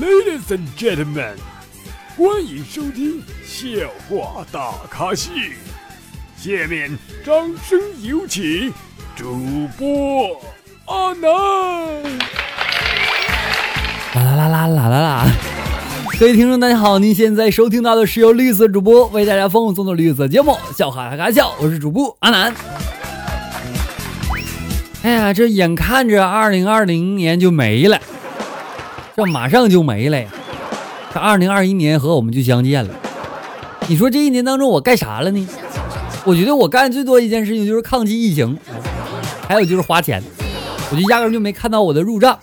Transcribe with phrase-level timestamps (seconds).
[0.00, 1.34] Ladies and gentlemen，
[2.16, 3.68] 欢迎收听笑
[4.08, 5.30] 话大咖秀。
[6.38, 8.72] 下面掌声有请
[9.14, 10.40] 主播
[10.86, 11.30] 阿南。
[14.14, 15.26] 啦啦啦啦啦啦啦！
[16.18, 22.54] 各位听众，大家好，您现在收听到的是由绿色主播为大家奉送的绿色节目《笑哈哈嘎笑》，我是主播阿南。
[25.02, 28.00] 哎呀，这眼看着二零二零年就没了，
[29.20, 30.28] 这马上就没了呀！
[31.12, 32.94] 这二零二一年和我们就相见了。
[33.86, 35.46] 你说这一年当中我干啥了呢？
[36.24, 38.56] 我觉得我干最多一件事情就是抗击疫情，
[39.46, 40.22] 还有就是花钱，
[40.90, 42.38] 我就压根就没看到我的入账。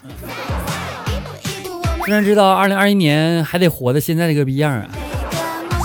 [2.06, 4.86] 虽然知道二零二一年还得活到现在这个逼样啊，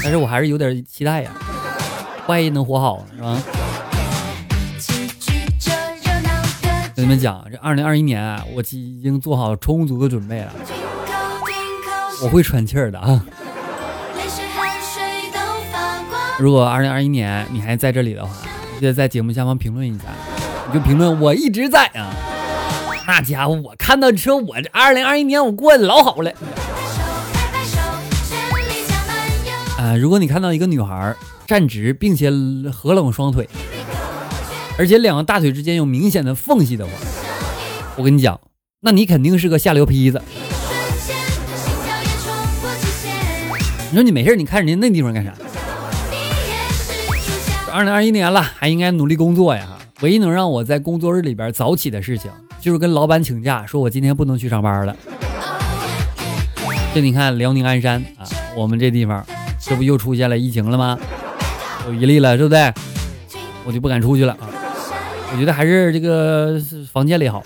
[0.03, 1.31] 但是我还是有点期待呀，
[2.27, 3.43] 万一能活好是吧？
[6.95, 10.53] 跟你们讲，这二零二一年啊，我已经做好充足的准备了，
[12.23, 13.25] 我会喘气儿的啊。
[16.39, 18.33] 如果二零二一年你还在这里的话，
[18.79, 20.05] 记得在节目下方评论一下，
[20.69, 22.15] 你就评论我一直在啊。
[23.07, 26.33] 那家伙，我看到说，我这二零二一年我过得老好了。
[29.79, 31.15] 啊，如果你看到一个女孩
[31.47, 32.31] 站直并且
[32.73, 33.49] 合拢双腿，
[34.79, 36.93] 而且两个大腿之间有明显的缝隙的话，
[37.97, 38.41] 我跟你讲，
[38.81, 40.23] 那你肯定是个下流坯子。
[43.93, 45.35] 你说你没事，你看人家那地方干啥？
[47.71, 49.69] 二零二一年了，还应该努力工作呀。
[50.01, 52.31] 唯一能让我在工作日里边早起的事情。
[52.59, 54.97] 就是跟老板请假，说我今天不能去上班了。
[56.95, 58.25] 这你看辽宁鞍山啊，
[58.57, 59.23] 我们这地方，
[59.61, 60.99] 这不又出现了疫情了吗？
[61.87, 62.73] 有一例了，对不对？
[63.67, 64.49] 我就不敢出去了啊。
[65.35, 66.59] 我觉得还是这个
[66.91, 67.45] 房间里好，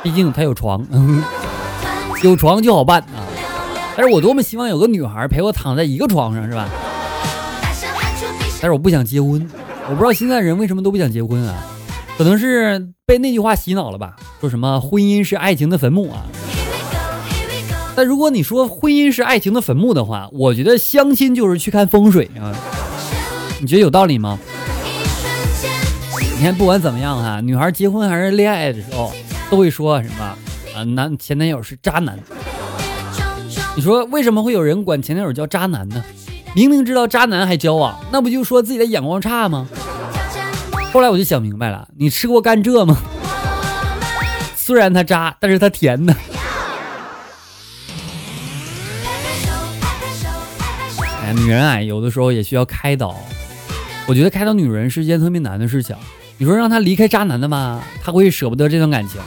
[0.00, 0.86] 毕竟他有床，
[2.22, 3.26] 有床就好办啊。
[3.96, 6.68] 但是我多么希望有个女孩陪我躺在一个床上，是吧？
[8.60, 9.46] 但是我不想结婚，
[9.88, 11.66] 我不知道现在人为什么都不想结婚啊。
[12.16, 14.16] 可能是被那句话洗脑了吧？
[14.40, 16.22] 说什么婚姻是爱情的坟墓啊？
[17.94, 22.54] 但如果你说婚姻是爱情的坟墓的话，我觉得相亲就是去看风水啊。
[23.60, 24.38] 你觉得有道理吗？
[26.38, 29.12] 你看，不管怎么样哈，女孩结婚还是恋爱的时候，
[29.50, 30.24] 都会说什么
[30.74, 30.84] 啊？
[30.84, 32.18] 男前男友是渣男。
[33.74, 36.04] 你说为什么会有人管前男友叫渣男呢？
[36.54, 39.66] 明明知道渣男还交往，那不就说自己的眼光差吗？
[40.92, 42.98] 后来我就想明白了，你吃过甘蔗吗？
[44.54, 46.14] 虽然它渣，但是它甜呢。
[51.24, 53.16] 哎，女人啊，有的时候也需要开导。
[54.06, 55.96] 我觉得开导女人是一件特别难的事情。
[56.36, 57.82] 你说让她离开渣男的吗？
[58.02, 59.18] 她会舍不得这段感情。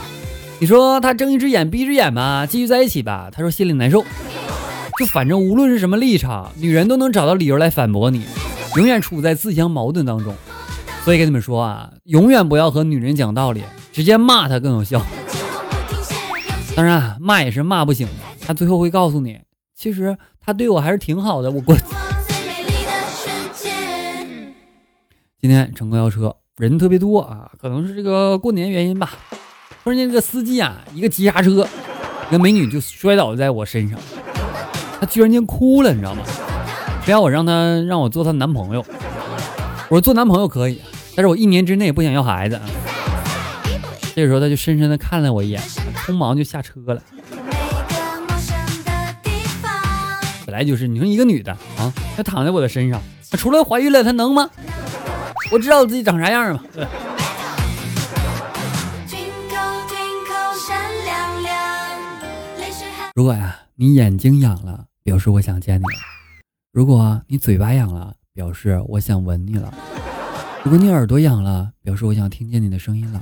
[0.60, 4.06] 你说她睁一只眼闭一只眼吧，继续在一起吧，她说心里难受。
[4.98, 8.24] 就反正无论是什么立场，女人都能找到理由来反驳你，
[8.78, 10.34] 永远处在自相矛盾当中。
[11.04, 13.62] 所以跟你们说啊，永远不要和女人讲道理，
[13.92, 15.06] 直接骂她更有效。
[16.76, 18.14] 当然，骂也是骂不醒的，
[18.46, 19.40] 她最后会告诉你，
[19.76, 21.52] 其实她对我还是挺好的。
[21.52, 21.76] 我过。
[25.40, 29.12] 今天乘公交车人特别多啊，可能是这个过年原因吧。
[29.84, 31.68] 突然间，这个司机啊，一个急刹车，
[32.30, 34.00] 一个美女就摔倒在我身上，
[35.00, 36.24] 她居然间哭了，你知道吗？
[37.04, 37.54] 非要我让她
[37.88, 38.86] 让我做她男朋友，
[39.90, 40.82] 我说做男朋友可以。
[41.16, 42.60] 但是我一年之内不想要孩子！
[44.14, 45.62] 这个时候他就深深的看了我一眼，
[46.06, 47.02] 匆忙就下车了。
[50.46, 53.02] 本来就是，你说一个女的啊，她躺在我的身上，
[53.38, 54.50] 除了怀孕了，她能吗？
[55.52, 56.62] 我知道我自己长啥样吗？
[63.16, 66.02] 如果呀，你眼睛痒了，表示我想见你了；
[66.74, 69.74] 如果你嘴巴痒了，表示我想吻你了。
[70.64, 73.22] 如果你耳朵痒了，表示我想听见你的声音了；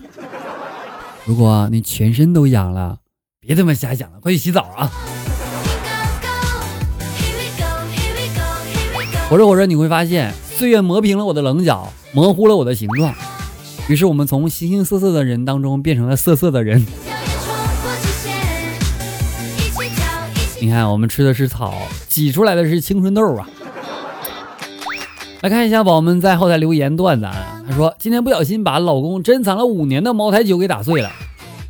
[1.26, 3.02] 如果你全身都痒了，
[3.40, 4.92] 别他妈瞎想了，快去洗澡啊！
[9.30, 13.14] 活着活着，你会发现岁月磨平了我的棱角，模糊了我的形状。
[13.88, 16.84] 于是我们从形形色色的人当中变成了色色的人。
[20.64, 21.74] 你看，我们吃的是草，
[22.08, 23.46] 挤出来的是青春痘啊！
[25.42, 31.12] 来看一下宝宝们在后台留言段子啊，他说今天不小心把老公珍藏了五年的茅台酒给打碎了，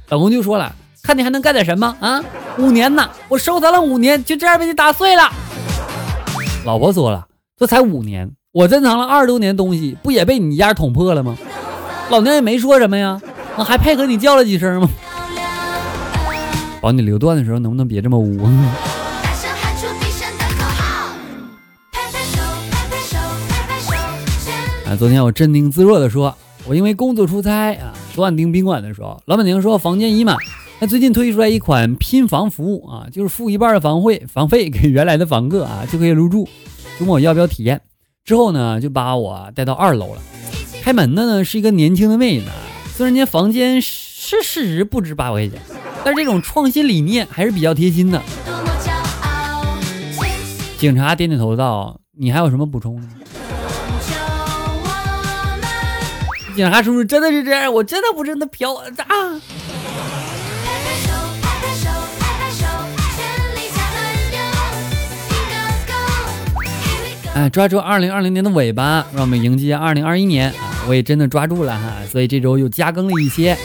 [0.09, 2.23] 老公就说了，看你还能干点什么啊？
[2.59, 5.23] 五年呢，我收藏了五年，就这样被你打碎了。
[6.63, 7.25] 老婆说了，
[7.57, 11.35] 这才五年，我珍藏了二十多年东西，不也被你一下捅破了吗？
[12.11, 13.19] 老娘也没说什么呀，
[13.55, 14.87] 我还配合你叫了几声吗？
[16.83, 18.43] 帮你留段的时候，能不能别这么污？
[24.85, 30.35] 啊，昨天我镇定自若的说，我因为工作出差啊，昨晚订宾馆的时候，老板娘说房间已满。
[30.81, 36.45] 那最近推出来一款拼房服务啊，就是付一半的房费，房费给原来的房客啊，就可以入住。
[36.99, 37.79] 问我要不要体验？
[38.25, 40.21] 之后呢，就把我带到二楼了。
[40.81, 42.47] 开门的呢是一个年轻的妹子，
[42.93, 45.61] 虽然间房间是事实不值八块钱。
[46.05, 48.21] 但这种创新理念还是比较贴心的。
[50.77, 53.07] 警察点点头道：“你还有什么补充的？”
[56.55, 58.85] 警察叔叔真的是这样，我真的不是那飘啊！
[67.33, 70.85] 哎，抓住二零二零年的尾巴，让我们迎接二零二一年啊！
[70.87, 73.57] 我也真的抓住了哈，所以这周又加更了一些。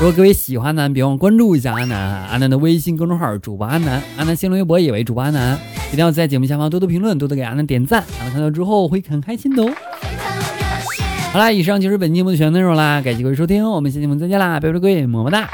[0.00, 1.98] 如果各位喜欢南，别忘关注一下阿南，
[2.28, 5.58] 阿南的微信公众号主播阿南，阿南新浪微博也为主播阿南，
[5.92, 9.68] 一定要在节目下方多多评论，多多给阿南点赞，阿南看到之后会很开心的哦。
[11.32, 15.50] 好啦，以上就是本期节目的全部内容啦，感谢各位收听，我们下期节目再见啦，拜拜各位，么么哒。